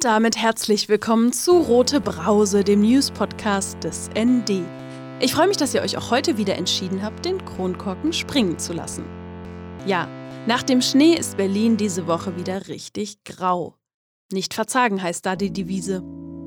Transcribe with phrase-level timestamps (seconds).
[0.00, 4.62] Und damit herzlich willkommen zu Rote Brause, dem News-Podcast des ND.
[5.20, 8.72] Ich freue mich, dass ihr euch auch heute wieder entschieden habt, den Kronkorken springen zu
[8.72, 9.04] lassen.
[9.84, 10.08] Ja,
[10.46, 13.74] nach dem Schnee ist Berlin diese Woche wieder richtig grau.
[14.32, 16.02] Nicht verzagen heißt da die Devise.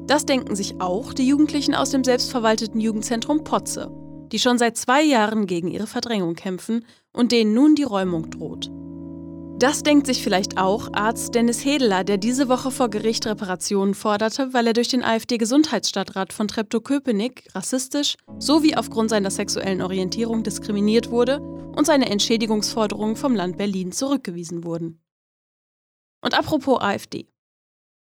[0.07, 3.91] Das denken sich auch die Jugendlichen aus dem selbstverwalteten Jugendzentrum Potze,
[4.31, 8.71] die schon seit zwei Jahren gegen ihre Verdrängung kämpfen und denen nun die Räumung droht.
[9.59, 14.53] Das denkt sich vielleicht auch Arzt Dennis Hedeler, der diese Woche vor Gericht Reparationen forderte,
[14.53, 21.39] weil er durch den AfD-Gesundheitsstadtrat von Treptow-Köpenick rassistisch sowie aufgrund seiner sexuellen Orientierung diskriminiert wurde
[21.39, 25.01] und seine Entschädigungsforderungen vom Land Berlin zurückgewiesen wurden.
[26.21, 27.27] Und apropos AfD.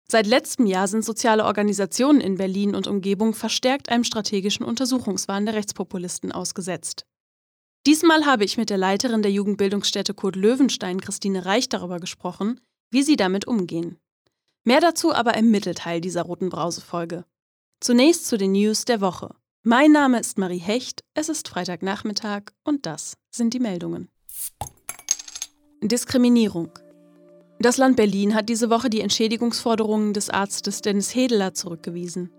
[0.10, 5.55] Seit letztem Jahr sind soziale Organisationen in Berlin und Umgebung verstärkt einem strategischen Untersuchungswahn der
[5.55, 7.05] Rechtspopulisten ausgesetzt.
[7.86, 13.04] Diesmal habe ich mit der Leiterin der Jugendbildungsstätte Kurt Löwenstein, Christine Reich, darüber gesprochen, wie
[13.04, 13.98] sie damit umgehen.
[14.64, 17.26] Mehr dazu aber im Mittelteil dieser roten Brause-Folge.
[17.82, 19.35] Zunächst zu den News der Woche.
[19.63, 24.10] Mein Name ist Marie Hecht, es ist Freitagnachmittag und das sind die Meldungen.
[25.82, 26.70] Diskriminierung.
[27.60, 32.29] Das Land Berlin hat diese Woche die Entschädigungsforderungen des Arztes Dennis Hedeler zurückgewiesen.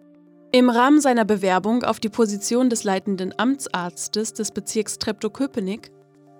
[0.55, 5.91] Im Rahmen seiner Bewerbung auf die Position des leitenden Amtsarztes des Bezirks Treptow-Köpenick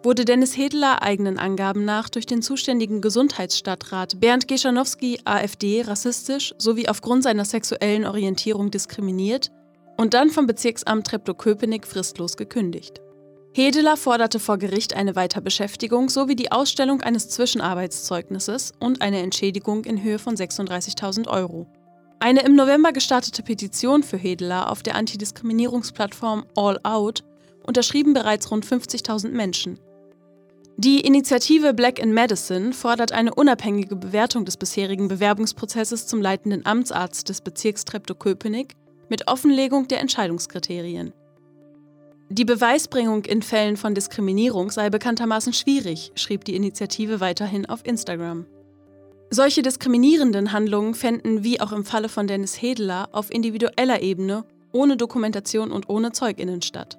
[0.05, 6.89] wurde Dennis Hedler eigenen Angaben nach durch den zuständigen Gesundheitsstadtrat Bernd Geschanowski AfD rassistisch sowie
[6.89, 9.51] aufgrund seiner sexuellen Orientierung diskriminiert
[9.97, 13.01] und dann vom Bezirksamt Treptow-Köpenick fristlos gekündigt.
[13.53, 20.05] Hedeler forderte vor Gericht eine Weiterbeschäftigung sowie die Ausstellung eines Zwischenarbeitszeugnisses und eine Entschädigung in
[20.05, 21.67] Höhe von 36.000 Euro.
[22.25, 27.23] Eine im November gestartete Petition für Hedeler auf der Antidiskriminierungsplattform All Out
[27.67, 29.79] unterschrieben bereits rund 50.000 Menschen.
[30.79, 37.29] Die Initiative Black in Medicine fordert eine unabhängige Bewertung des bisherigen Bewerbungsprozesses zum leitenden Amtsarzt
[37.29, 38.73] des Bezirks Treptow-Köpenick
[39.11, 41.13] mit Offenlegung der Entscheidungskriterien.
[42.31, 48.47] Die Beweisbringung in Fällen von Diskriminierung sei bekanntermaßen schwierig, schrieb die Initiative weiterhin auf Instagram.
[49.31, 54.97] Solche diskriminierenden Handlungen fänden, wie auch im Falle von Dennis Hedeler, auf individueller Ebene, ohne
[54.97, 56.99] Dokumentation und ohne Zeuginnen statt.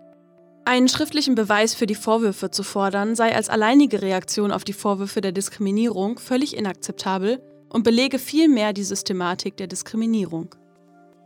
[0.68, 5.22] Einen schriftlichen Beweis für die Vorwürfe zu fordern, sei als alleinige Reaktion auf die Vorwürfe
[5.22, 10.56] der Diskriminierung völlig inakzeptabel und belege vielmehr die Systematik der Diskriminierung.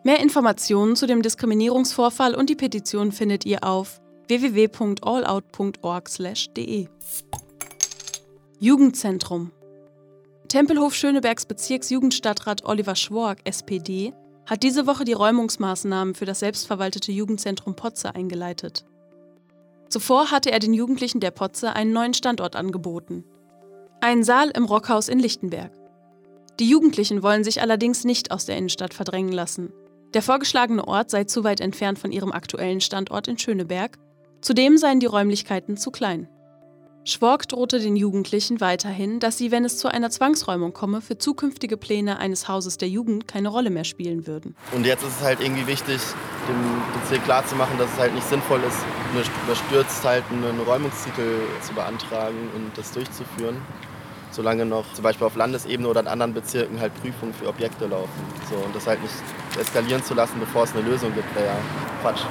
[0.04, 6.88] Mehr Informationen zu dem Diskriminierungsvorfall und die Petition findet ihr auf www.allout.org/de.
[8.60, 9.52] Jugendzentrum
[10.50, 14.14] Tempelhof Schönebergs Bezirksjugendstadtrat Oliver Schwork, SPD,
[14.48, 18.84] hat diese Woche die Räumungsmaßnahmen für das selbstverwaltete Jugendzentrum Potze eingeleitet.
[19.90, 23.26] Zuvor hatte er den Jugendlichen der Potze einen neuen Standort angeboten.
[24.02, 25.72] Einen Saal im Rockhaus in Lichtenberg.
[26.60, 29.72] Die Jugendlichen wollen sich allerdings nicht aus der Innenstadt verdrängen lassen.
[30.16, 34.00] Der vorgeschlagene Ort sei zu weit entfernt von ihrem aktuellen Standort in Schöneberg,
[34.42, 36.28] zudem seien die Räumlichkeiten zu klein.
[37.06, 41.78] Schwork drohte den Jugendlichen weiterhin, dass sie, wenn es zu einer Zwangsräumung komme, für zukünftige
[41.78, 44.56] Pläne eines Hauses der Jugend keine Rolle mehr spielen würden.
[44.74, 46.00] Und jetzt ist es halt irgendwie wichtig,
[46.48, 48.78] dem Bezirk klarzumachen, dass es halt nicht sinnvoll ist,
[49.46, 53.58] überstürzt halt einen Räumungstitel zu beantragen und das durchzuführen,
[54.32, 58.10] solange noch zum Beispiel auf Landesebene oder in anderen Bezirken halt Prüfungen für Objekte laufen.
[58.52, 59.16] So, und das halt nicht
[59.58, 61.58] eskalieren zu lassen, bevor es eine Lösung gibt, wäre ja
[62.02, 62.22] Quatsch.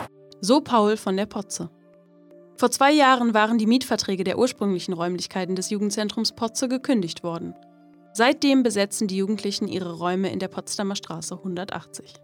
[0.40, 1.70] So Paul von der Potze.
[2.58, 7.54] Vor zwei Jahren waren die Mietverträge der ursprünglichen Räumlichkeiten des Jugendzentrums Potze gekündigt worden.
[8.12, 12.14] Seitdem besetzen die Jugendlichen ihre Räume in der Potsdamer Straße 180.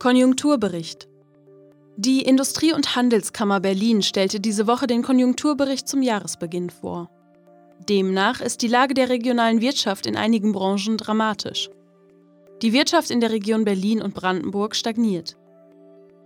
[0.00, 1.06] Konjunkturbericht
[1.96, 7.08] Die Industrie- und Handelskammer Berlin stellte diese Woche den Konjunkturbericht zum Jahresbeginn vor.
[7.88, 11.70] Demnach ist die Lage der regionalen Wirtschaft in einigen Branchen dramatisch.
[12.60, 15.36] Die Wirtschaft in der Region Berlin und Brandenburg stagniert.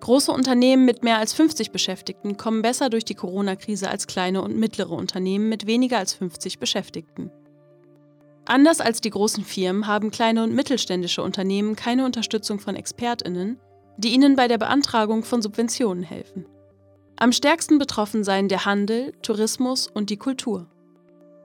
[0.00, 4.56] Große Unternehmen mit mehr als 50 Beschäftigten kommen besser durch die Corona-Krise als kleine und
[4.56, 7.30] mittlere Unternehmen mit weniger als 50 Beschäftigten.
[8.46, 13.58] Anders als die großen Firmen haben kleine und mittelständische Unternehmen keine Unterstützung von Expertinnen,
[13.98, 16.46] die ihnen bei der Beantragung von Subventionen helfen.
[17.16, 20.70] Am stärksten betroffen seien der Handel, Tourismus und die Kultur.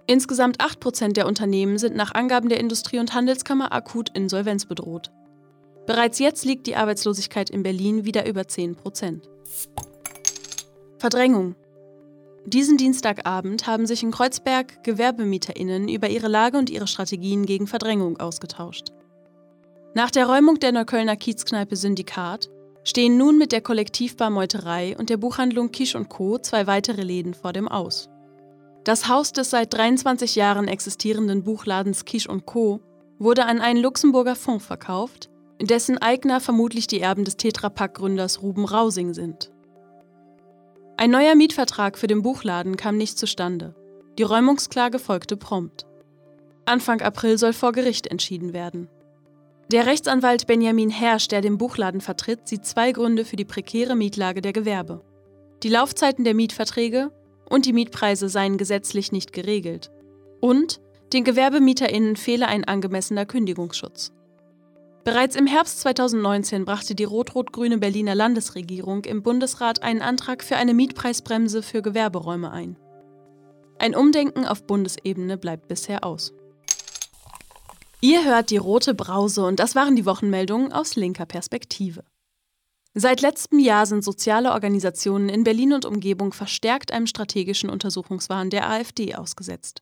[0.06, 5.12] Insgesamt 8% der Unternehmen sind nach Angaben der Industrie- und Handelskammer akut insolvenzbedroht.
[5.86, 9.30] Bereits jetzt liegt die Arbeitslosigkeit in Berlin wieder über 10 Prozent.
[10.98, 11.56] Verdrängung.
[12.46, 18.18] Diesen Dienstagabend haben sich in Kreuzberg GewerbemieterInnen über ihre Lage und ihre Strategien gegen Verdrängung
[18.20, 18.90] ausgetauscht.
[19.94, 22.50] Nach der Räumung der Neuköllner Kiezkneipe Syndikat
[22.84, 26.38] stehen nun mit der Kollektivbar Meuterei und der Buchhandlung Kisch Co.
[26.38, 28.10] zwei weitere Läden vor dem Aus.
[28.84, 32.82] Das Haus des seit 23 Jahren existierenden Buchladens Kisch Co
[33.20, 35.30] wurde an einen Luxemburger Fonds verkauft,
[35.68, 39.52] dessen Eigner vermutlich die Erben des Tetrapack-Gründers Ruben Rausing sind.
[40.98, 43.76] Ein neuer Mietvertrag für den Buchladen kam nicht zustande.
[44.18, 45.86] Die Räumungsklage folgte prompt.
[46.66, 48.88] Anfang April soll vor Gericht entschieden werden.
[49.72, 54.42] Der Rechtsanwalt Benjamin Hersch, der den Buchladen vertritt, sieht zwei Gründe für die prekäre Mietlage
[54.42, 55.02] der Gewerbe.
[55.64, 57.12] Die Laufzeiten der Mietverträge
[57.50, 59.92] und die Mietpreise seien gesetzlich nicht geregelt.
[60.42, 60.80] Und
[61.14, 64.12] den GewerbemieterInnen fehle ein angemessener Kündigungsschutz.
[65.04, 70.74] Bereits im Herbst 2019 brachte die rot-rot-grüne Berliner Landesregierung im Bundesrat einen Antrag für eine
[70.74, 72.78] Mietpreisbremse für Gewerberäume ein.
[73.80, 76.32] Ein Umdenken auf Bundesebene bleibt bisher aus.
[78.00, 82.06] Ihr hört die rote Brause und das waren die Wochenmeldungen aus linker Perspektive.
[82.94, 88.70] Seit letztem Jahr sind soziale Organisationen in Berlin und Umgebung verstärkt einem strategischen Untersuchungswahn der
[88.70, 89.82] AfD ausgesetzt.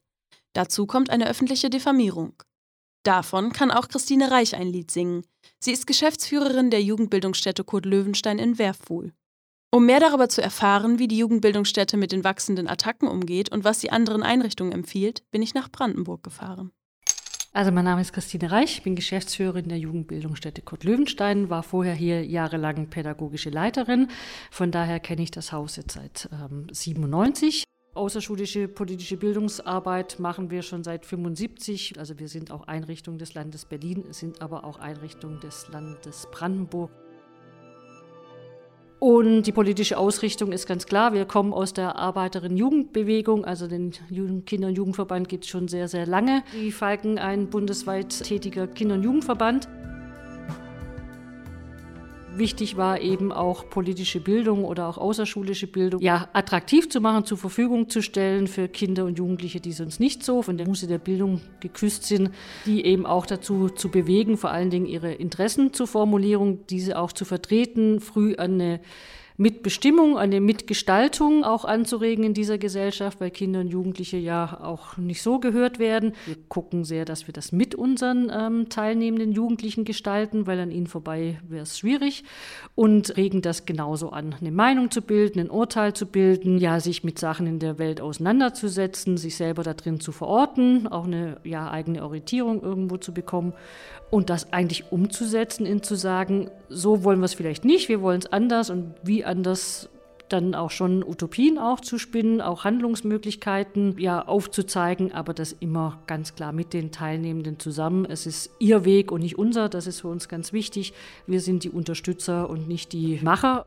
[0.53, 2.33] Dazu kommt eine öffentliche Diffamierung.
[3.03, 5.23] Davon kann auch Christine Reich ein Lied singen.
[5.59, 9.13] Sie ist Geschäftsführerin der Jugendbildungsstätte Kurt Löwenstein in Werfuhl.
[9.71, 13.79] Um mehr darüber zu erfahren, wie die Jugendbildungsstätte mit den wachsenden Attacken umgeht und was
[13.79, 16.71] sie anderen Einrichtungen empfiehlt, bin ich nach Brandenburg gefahren.
[17.53, 21.93] Also mein Name ist Christine Reich, ich bin Geschäftsführerin der Jugendbildungsstätte Kurt Löwenstein, war vorher
[21.93, 24.09] hier jahrelang pädagogische Leiterin.
[24.51, 27.65] Von daher kenne ich das Haus jetzt seit ähm, 97.
[27.93, 31.99] Außerschulische politische Bildungsarbeit machen wir schon seit 75.
[31.99, 36.89] Also wir sind auch Einrichtung des Landes Berlin, sind aber auch Einrichtung des Landes Brandenburg.
[38.99, 41.11] Und die politische Ausrichtung ist ganz klar.
[41.11, 43.91] Wir kommen aus der Arbeiterinnen-Jugendbewegung, also den
[44.45, 46.43] Kinder- und Jugendverband gibt es schon sehr, sehr lange.
[46.53, 49.67] Die Falken, ein bundesweit tätiger Kinder- und Jugendverband.
[52.33, 57.37] Wichtig war eben auch politische Bildung oder auch außerschulische Bildung ja, attraktiv zu machen, zur
[57.37, 60.97] Verfügung zu stellen für Kinder und Jugendliche, die sonst nicht so von der Muse der
[60.97, 62.31] Bildung geküsst sind,
[62.65, 67.11] die eben auch dazu zu bewegen, vor allen Dingen ihre Interessen zur Formulierung, diese auch
[67.11, 68.79] zu vertreten, früh an eine
[69.41, 75.23] Mitbestimmung, eine Mitgestaltung auch anzuregen in dieser Gesellschaft, weil Kinder und Jugendliche ja auch nicht
[75.23, 76.13] so gehört werden.
[76.27, 80.85] Wir gucken sehr, dass wir das mit unseren ähm, teilnehmenden Jugendlichen gestalten, weil an ihnen
[80.85, 82.23] vorbei wäre es schwierig
[82.75, 87.03] und regen das genauso an, eine Meinung zu bilden, ein Urteil zu bilden, ja, sich
[87.03, 91.71] mit Sachen in der Welt auseinanderzusetzen, sich selber da drin zu verorten, auch eine ja,
[91.71, 93.53] eigene Orientierung irgendwo zu bekommen
[94.11, 98.19] und das eigentlich umzusetzen, in zu sagen, so wollen wir es vielleicht nicht, wir wollen
[98.19, 99.89] es anders und wie anders
[100.29, 106.35] dann auch schon Utopien auch zu spinnen, auch Handlungsmöglichkeiten ja aufzuzeigen, aber das immer ganz
[106.35, 108.05] klar mit den Teilnehmenden zusammen.
[108.05, 110.93] Es ist ihr Weg und nicht unser, das ist für uns ganz wichtig.
[111.27, 113.65] Wir sind die Unterstützer und nicht die Macher.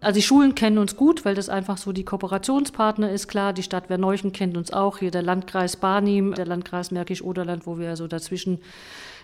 [0.00, 3.26] Also die Schulen kennen uns gut, weil das einfach so die Kooperationspartner ist.
[3.26, 4.98] Klar, die Stadt Werneuchen kennt uns auch.
[4.98, 8.60] Hier der Landkreis Barnim, der Landkreis Märkisch-Oderland, wo wir so dazwischen,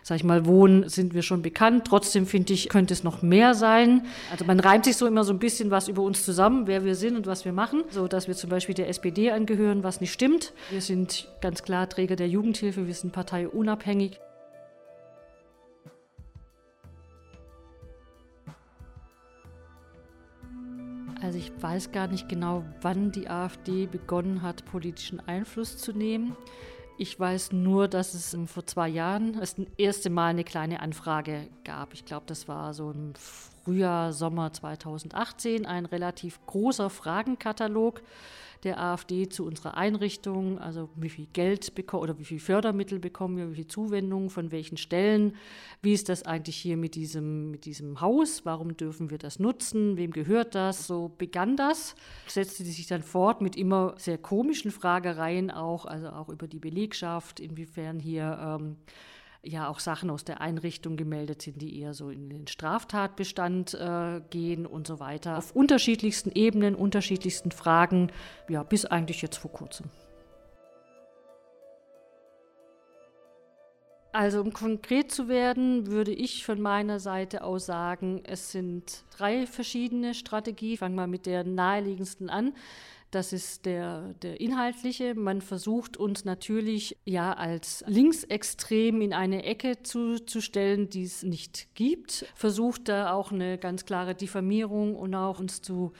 [0.05, 1.87] sag ich mal, wohnen, sind wir schon bekannt.
[1.87, 4.05] Trotzdem finde ich, könnte es noch mehr sein.
[4.31, 6.95] Also man reimt sich so immer so ein bisschen was über uns zusammen, wer wir
[6.95, 7.85] sind und was wir machen.
[7.89, 10.53] So dass wir zum Beispiel der SPD angehören, was nicht stimmt.
[10.71, 14.21] Wir sind ganz klar Träger der Jugendhilfe, wir sind parteiunabhängig.
[21.23, 26.37] Also ich weiß gar nicht genau, wann die AfD begonnen hat, politischen Einfluss zu nehmen.
[26.97, 31.93] Ich weiß nur, dass es vor zwei Jahren das erste Mal eine kleine Anfrage gab.
[31.93, 38.03] Ich glaube, das war so im Frühjahr, Sommer 2018, ein relativ großer Fragenkatalog
[38.65, 43.37] der AfD zu unserer Einrichtung, also wie viel Geld bekommen oder wie viel Fördermittel bekommen
[43.37, 45.37] wir, wie viel Zuwendungen, von welchen Stellen,
[45.83, 49.97] wie ist das eigentlich hier mit diesem, mit diesem Haus, warum dürfen wir das nutzen,
[49.97, 50.87] wem gehört das?
[50.87, 51.95] So begann das,
[52.27, 57.41] setzte sich dann fort mit immer sehr komischen Fragereien auch, also auch über die Belegschaft,
[57.41, 58.77] inwiefern hier ähm,
[59.45, 64.21] ja auch Sachen aus der Einrichtung gemeldet sind, die eher so in den Straftatbestand äh,
[64.31, 65.39] gehen und so weiter.
[65.39, 68.11] Auf unterschiedlichsten Ebenen, unterschiedlichsten Fragen,
[68.49, 69.91] ja, bis eigentlich jetzt vor kurzem.
[74.15, 79.45] Also um konkret zu werden, würde ich von meiner Seite aus sagen, es sind drei
[79.45, 80.79] verschiedene Strategien.
[80.79, 82.55] Fangen wir mit der naheliegendsten an.
[83.15, 85.15] Das ist der, der inhaltliche.
[85.15, 91.23] Man versucht uns natürlich ja als linksextrem in eine Ecke zu, zu stellen, die es
[91.23, 92.27] nicht gibt.
[92.35, 95.93] Versucht da auch eine ganz klare Diffamierung und auch uns zu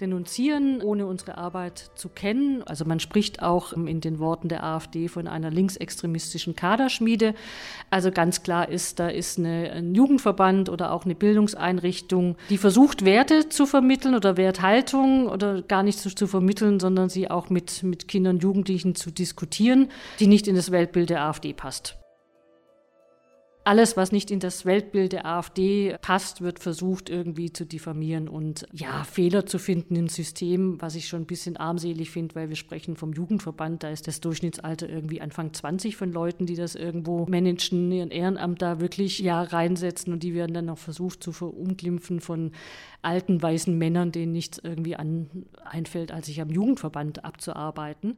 [0.00, 2.62] denunzieren, ohne unsere Arbeit zu kennen.
[2.64, 7.34] Also man spricht auch in den Worten der AfD von einer linksextremistischen Kaderschmiede.
[7.90, 13.04] Also ganz klar ist, da ist eine, ein Jugendverband oder auch eine Bildungseinrichtung, die versucht,
[13.04, 17.82] Werte zu vermitteln oder Werthaltung oder gar nicht zu, zu vermitteln, sondern sie auch mit,
[17.82, 19.88] mit Kindern Jugendlichen zu diskutieren,
[20.20, 21.98] die nicht in das Weltbild der AfD passt
[23.68, 28.66] alles, was nicht in das Weltbild der AfD passt, wird versucht irgendwie zu diffamieren und
[28.72, 32.56] ja, Fehler zu finden im System, was ich schon ein bisschen armselig finde, weil wir
[32.56, 37.26] sprechen vom Jugendverband, da ist das Durchschnittsalter irgendwie Anfang 20 von Leuten, die das irgendwo
[37.26, 42.20] managen, ihren Ehrenamt da wirklich ja reinsetzen und die werden dann noch versucht zu verunglimpfen
[42.20, 42.52] von
[43.02, 48.16] alten weißen Männern, denen nichts irgendwie an, einfällt, als sich am Jugendverband abzuarbeiten.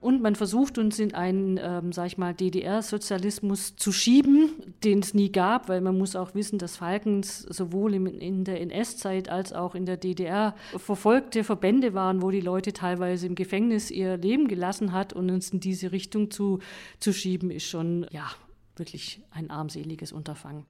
[0.00, 4.50] Und man versucht uns in einen, ähm, sag ich mal, DDR-Sozialismus zu schieben,
[4.82, 8.62] den es nie gab, weil man muss auch wissen, dass Falkens sowohl im, in der
[8.62, 13.90] NS-Zeit als auch in der DDR verfolgte Verbände waren, wo die Leute teilweise im Gefängnis
[13.90, 16.60] ihr Leben gelassen hat und uns in diese Richtung zu,
[16.98, 18.30] zu schieben, ist schon, ja,
[18.76, 20.64] wirklich ein armseliges Unterfangen.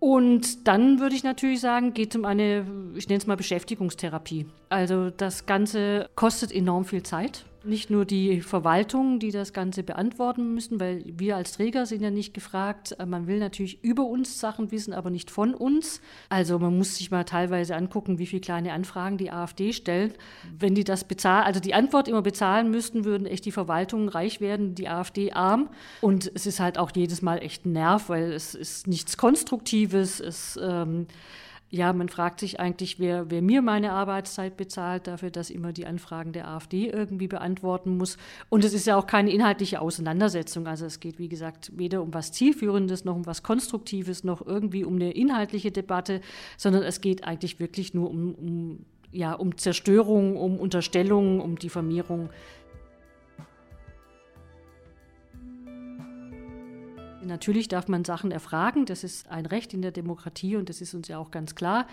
[0.00, 2.66] Und dann würde ich natürlich sagen, geht es um eine,
[2.96, 4.46] ich nenne es mal Beschäftigungstherapie.
[4.70, 7.44] Also das Ganze kostet enorm viel Zeit.
[7.62, 12.10] Nicht nur die Verwaltung, die das Ganze beantworten müssen, weil wir als Träger sind ja
[12.10, 12.96] nicht gefragt.
[13.06, 16.00] Man will natürlich über uns Sachen wissen, aber nicht von uns.
[16.30, 20.16] Also man muss sich mal teilweise angucken, wie viele kleine Anfragen die AfD stellt.
[20.58, 24.40] Wenn die das bezahlen, also die Antwort immer bezahlen müssten, würden echt die Verwaltungen reich
[24.40, 25.68] werden, die AfD arm.
[26.00, 30.18] Und es ist halt auch jedes Mal echt ein Nerv, weil es ist nichts Konstruktives.
[30.20, 31.08] Es ähm,
[31.72, 35.86] ja, man fragt sich eigentlich, wer, wer mir meine Arbeitszeit bezahlt, dafür, dass immer die
[35.86, 38.16] Anfragen der AfD irgendwie beantworten muss.
[38.48, 40.66] Und es ist ja auch keine inhaltliche Auseinandersetzung.
[40.66, 44.84] Also es geht, wie gesagt, weder um was Zielführendes, noch um was Konstruktives, noch irgendwie
[44.84, 46.20] um eine inhaltliche Debatte,
[46.56, 52.30] sondern es geht eigentlich wirklich nur um, um ja, um Zerstörung, um Unterstellung, um Diffamierung.
[57.22, 60.94] Natürlich darf man Sachen erfragen, das ist ein Recht in der Demokratie und das ist
[60.94, 61.86] uns ja auch ganz klar.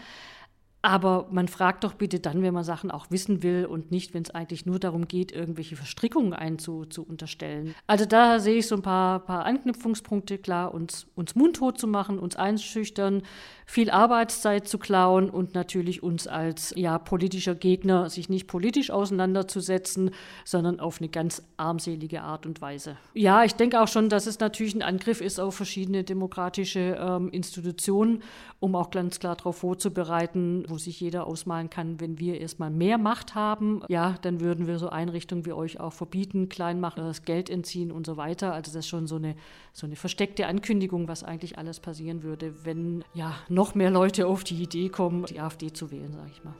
[0.83, 4.23] Aber man fragt doch bitte dann, wenn man Sachen auch wissen will und nicht, wenn
[4.23, 7.73] es eigentlich nur darum geht, irgendwelche Verstrickungen einzuunterstellen.
[7.87, 12.19] Also da sehe ich so ein paar, paar Anknüpfungspunkte, klar, uns, uns mundtot zu machen,
[12.19, 13.23] uns einschüchtern,
[13.69, 20.11] viel Arbeitszeit zu klauen und natürlich uns als ja, politischer Gegner sich nicht politisch auseinanderzusetzen,
[20.45, 22.95] sondern auf eine ganz armselige Art und Weise.
[23.13, 27.29] Ja, ich denke auch schon, dass es natürlich ein Angriff ist auf verschiedene demokratische ähm,
[27.29, 28.23] Institutionen,
[28.61, 32.97] um auch ganz klar darauf vorzubereiten, wo sich jeder ausmalen kann, wenn wir erstmal mehr
[32.97, 37.23] Macht haben, ja, dann würden wir so Einrichtungen wie euch auch verbieten, klein machen, das
[37.23, 38.53] Geld entziehen und so weiter.
[38.53, 39.35] Also das ist schon so eine,
[39.73, 44.43] so eine versteckte Ankündigung, was eigentlich alles passieren würde, wenn ja noch mehr Leute auf
[44.43, 46.53] die Idee kommen, die AfD zu wählen, sage ich mal.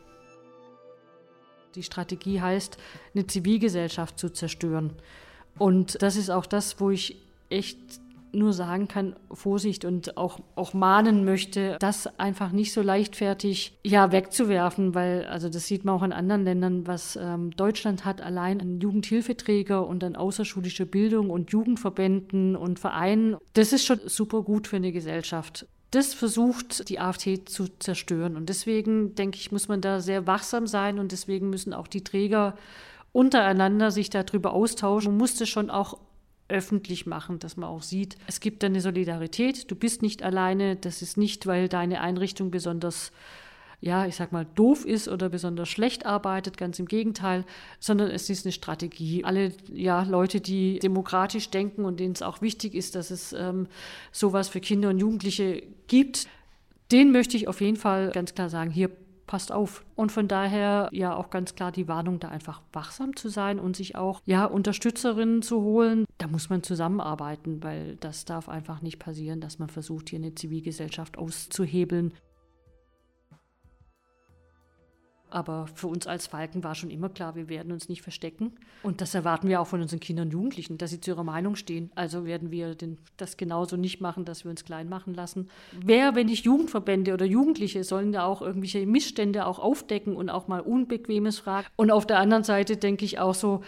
[1.76, 2.78] Die Strategie heißt,
[3.14, 4.94] eine Zivilgesellschaft zu zerstören.
[5.60, 7.18] Und das ist auch das, wo ich
[7.50, 7.78] echt
[8.34, 14.12] nur sagen kann, Vorsicht und auch, auch mahnen möchte, das einfach nicht so leichtfertig ja,
[14.12, 18.60] wegzuwerfen, weil, also das sieht man auch in anderen Ländern, was ähm, Deutschland hat, allein
[18.60, 23.38] an Jugendhilfeträger und an außerschulische Bildung und Jugendverbänden und Vereinen.
[23.54, 28.36] Das ist schon super gut für eine Gesellschaft das versucht die AfD zu zerstören.
[28.36, 32.04] Und deswegen, denke ich, muss man da sehr wachsam sein und deswegen müssen auch die
[32.04, 32.58] Träger
[33.14, 35.12] untereinander sich darüber austauschen.
[35.12, 36.00] Man muss das schon auch
[36.50, 41.02] öffentlich machen, dass man auch sieht, es gibt eine Solidarität, du bist nicht alleine, das
[41.02, 43.12] ist nicht, weil deine Einrichtung besonders
[43.80, 47.46] ja, ich sag mal, doof ist oder besonders schlecht arbeitet, ganz im Gegenteil,
[47.80, 49.24] sondern es ist eine Strategie.
[49.24, 53.68] Alle ja, Leute, die demokratisch denken und denen es auch wichtig ist, dass es ähm,
[54.12, 56.28] sowas für Kinder und Jugendliche gibt,
[56.92, 58.90] denen möchte ich auf jeden Fall ganz klar sagen, hier
[59.28, 59.86] passt auf.
[59.96, 63.76] Und von daher ja auch ganz klar die Warnung, da einfach wachsam zu sein und
[63.76, 66.06] sich auch ja Unterstützerinnen zu holen.
[66.18, 70.34] Da muss man zusammenarbeiten, weil das darf einfach nicht passieren, dass man versucht, hier eine
[70.34, 72.14] Zivilgesellschaft auszuhebeln.
[75.30, 78.54] Aber für uns als Falken war schon immer klar, wir werden uns nicht verstecken.
[78.84, 81.56] Und das erwarten wir auch von unseren Kindern und Jugendlichen, dass sie zu ihrer Meinung
[81.56, 81.92] stehen.
[81.96, 85.50] Also werden wir den, das genauso nicht machen, dass wir uns klein machen lassen.
[85.84, 90.48] Wer, wenn nicht Jugendverbände oder Jugendliche, sollen da auch irgendwelche Missstände auch aufdecken und auch
[90.48, 91.68] mal Unbequemes fragen.
[91.76, 93.64] Und auf der anderen Seite denke ich auch so,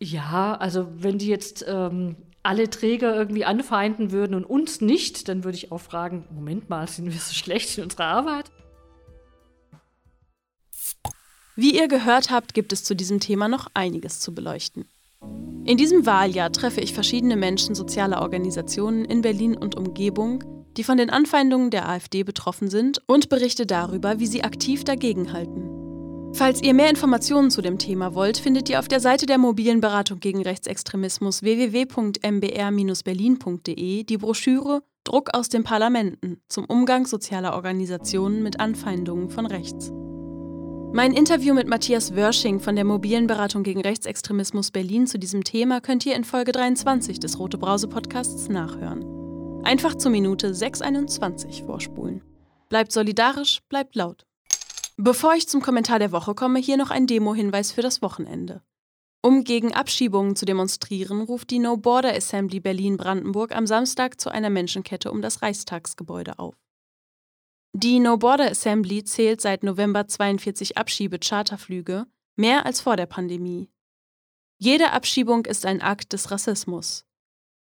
[0.00, 5.44] ja, also wenn die jetzt ähm, alle Träger irgendwie anfeinden würden und uns nicht, dann
[5.44, 8.50] würde ich auch fragen, Moment mal, sind wir so schlecht in unserer Arbeit?
[11.60, 14.84] Wie ihr gehört habt, gibt es zu diesem Thema noch einiges zu beleuchten.
[15.64, 20.44] In diesem Wahljahr treffe ich verschiedene Menschen sozialer Organisationen in Berlin und Umgebung,
[20.76, 26.32] die von den Anfeindungen der AfD betroffen sind und berichte darüber, wie sie aktiv dagegenhalten.
[26.32, 29.80] Falls ihr mehr Informationen zu dem Thema wollt, findet ihr auf der Seite der mobilen
[29.80, 38.60] Beratung gegen Rechtsextremismus www.mbr-berlin.de die Broschüre Druck aus den Parlamenten zum Umgang sozialer Organisationen mit
[38.60, 39.90] Anfeindungen von rechts.
[40.90, 45.82] Mein Interview mit Matthias Wörsching von der mobilen Beratung gegen Rechtsextremismus Berlin zu diesem Thema
[45.82, 49.04] könnt ihr in Folge 23 des Rote Brause Podcasts nachhören.
[49.64, 52.22] Einfach zur Minute 621 vorspulen.
[52.70, 54.24] Bleibt solidarisch, bleibt laut.
[54.96, 58.62] Bevor ich zum Kommentar der Woche komme, hier noch ein Demo-Hinweis für das Wochenende.
[59.20, 64.48] Um gegen Abschiebungen zu demonstrieren, ruft die No Border Assembly Berlin-Brandenburg am Samstag zu einer
[64.48, 66.54] Menschenkette um das Reichstagsgebäude auf.
[67.80, 73.70] Die No Border Assembly zählt seit November 42 Abschiebe-Charterflüge, mehr als vor der Pandemie.
[74.58, 77.06] Jede Abschiebung ist ein Akt des Rassismus.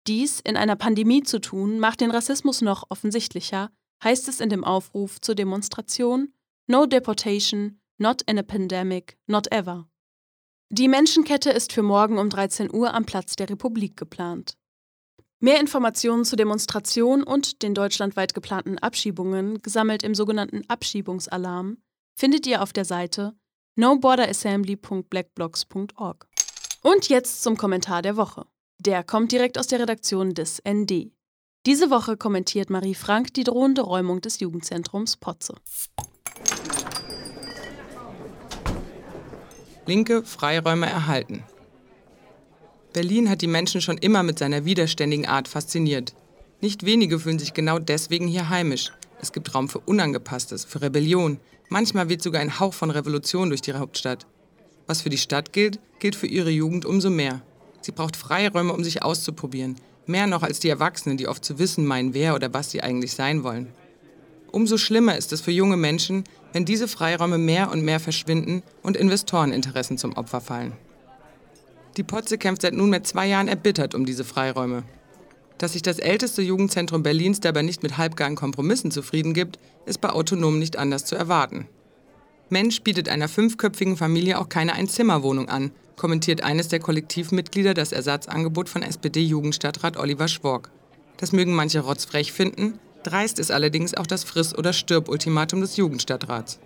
[0.07, 3.71] Dies in einer Pandemie zu tun, macht den Rassismus noch offensichtlicher,
[4.03, 6.33] heißt es in dem Aufruf zur Demonstration
[6.67, 9.87] No deportation, not in a pandemic, not ever.
[10.71, 14.57] Die Menschenkette ist für morgen um 13 Uhr am Platz der Republik geplant.
[15.39, 21.77] Mehr Informationen zur Demonstration und den deutschlandweit geplanten Abschiebungen, gesammelt im sogenannten Abschiebungsalarm,
[22.15, 23.35] findet ihr auf der Seite
[23.75, 26.27] noborderassembly.blackblocks.org.
[26.83, 28.47] Und jetzt zum Kommentar der Woche.
[28.79, 31.13] Der kommt direkt aus der Redaktion des ND.
[31.67, 35.55] Diese Woche kommentiert Marie Frank die drohende Räumung des Jugendzentrums Potze.
[39.85, 41.45] Linke Freiräume erhalten.
[42.97, 46.15] Berlin hat die Menschen schon immer mit seiner widerständigen Art fasziniert.
[46.63, 48.91] Nicht wenige fühlen sich genau deswegen hier heimisch.
[49.21, 51.39] Es gibt Raum für Unangepasstes, für Rebellion.
[51.69, 54.27] Manchmal weht sogar ein Hauch von Revolution durch die Hauptstadt.
[54.87, 57.43] Was für die Stadt gilt, gilt für ihre Jugend umso mehr.
[57.83, 59.77] Sie braucht Freiräume, um sich auszuprobieren.
[60.07, 63.13] Mehr noch als die Erwachsenen, die oft zu wissen meinen, wer oder was sie eigentlich
[63.13, 63.75] sein wollen.
[64.51, 66.25] Umso schlimmer ist es für junge Menschen,
[66.55, 70.73] wenn diese Freiräume mehr und mehr verschwinden und Investoreninteressen zum Opfer fallen.
[71.97, 74.83] Die Potze kämpft seit nunmehr zwei Jahren erbittert um diese Freiräume.
[75.59, 80.11] Dass sich das älteste Jugendzentrum Berlins dabei nicht mit halbgaren Kompromissen zufrieden gibt, ist bei
[80.11, 81.67] Autonomen nicht anders zu erwarten.
[82.51, 88.69] Mensch bietet einer fünfköpfigen Familie auch keine Einzimmerwohnung an, kommentiert eines der Kollektivmitglieder das Ersatzangebot
[88.69, 90.71] von SPD-Jugendstadtrat Oliver Schwork.
[91.17, 96.59] Das mögen manche rotzfrech finden, Dreist ist allerdings auch das Friss- oder Stirb-Ultimatum des Jugendstadtrats.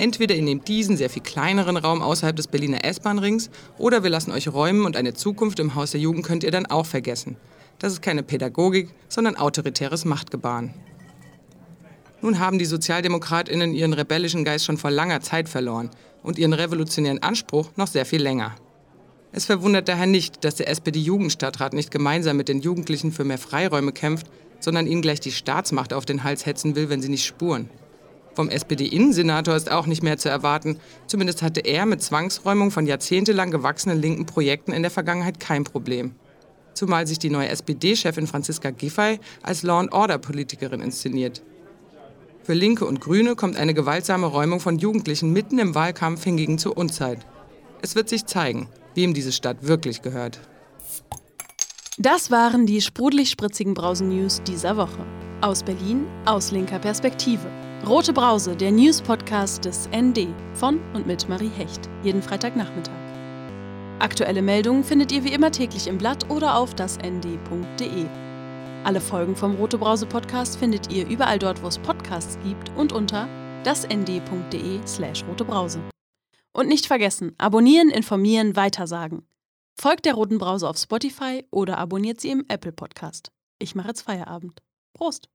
[0.00, 4.32] Entweder ihr nehmt diesen sehr viel kleineren Raum außerhalb des Berliner S-Bahn-Rings oder wir lassen
[4.32, 7.36] euch räumen und eine Zukunft im Haus der Jugend könnt ihr dann auch vergessen.
[7.78, 10.72] Das ist keine Pädagogik, sondern autoritäres Machtgebaren.
[12.22, 15.90] Nun haben die SozialdemokratInnen ihren rebellischen Geist schon vor langer Zeit verloren
[16.22, 18.56] und ihren revolutionären Anspruch noch sehr viel länger.
[19.32, 23.92] Es verwundert daher nicht, dass der SPD-Jugendstadtrat nicht gemeinsam mit den Jugendlichen für mehr Freiräume
[23.92, 24.28] kämpft,
[24.60, 27.68] sondern ihnen gleich die Staatsmacht auf den Hals hetzen will, wenn sie nicht spuren.
[28.34, 30.78] Vom SPD-Innensenator ist auch nicht mehr zu erwarten.
[31.06, 36.14] Zumindest hatte er mit Zwangsräumung von jahrzehntelang gewachsenen linken Projekten in der Vergangenheit kein Problem.
[36.74, 41.42] Zumal sich die neue SPD-Chefin Franziska Giffey als Law-and-Order-Politikerin inszeniert.
[42.42, 46.76] Für Linke und Grüne kommt eine gewaltsame Räumung von Jugendlichen mitten im Wahlkampf hingegen zur
[46.76, 47.18] Unzeit.
[47.82, 50.40] Es wird sich zeigen, wem diese Stadt wirklich gehört.
[51.98, 55.04] Das waren die sprudelig-spritzigen Brausen-News dieser Woche.
[55.42, 57.46] Aus Berlin, aus linker Perspektive.
[57.86, 61.88] Rote Brause, der News-Podcast des ND von und mit Marie Hecht.
[62.02, 62.92] Jeden Freitagnachmittag.
[63.98, 68.06] Aktuelle Meldungen findet ihr wie immer täglich im Blatt oder auf dasnd.de.
[68.84, 72.92] Alle Folgen vom Rote Brause Podcast findet ihr überall dort, wo es Podcasts gibt und
[72.92, 73.26] unter
[73.64, 75.80] dasnd.de/slash rotebrause.
[76.52, 79.26] Und nicht vergessen, abonnieren, informieren, weitersagen.
[79.74, 83.32] Folgt der Roten Brause auf Spotify oder abonniert sie im Apple Podcast.
[83.58, 84.60] Ich mache jetzt Feierabend.
[84.92, 85.30] Prost!